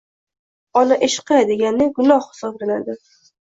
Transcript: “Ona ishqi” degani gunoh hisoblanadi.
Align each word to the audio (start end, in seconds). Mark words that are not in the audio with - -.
“Ona 0.81 0.97
ishqi” 1.09 1.39
degani 1.51 1.91
gunoh 2.01 2.29
hisoblanadi. 2.33 3.01